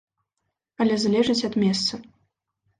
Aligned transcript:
Але 0.85 0.97
залежыць 1.05 1.37
ад 1.53 1.61
месца. 1.67 2.03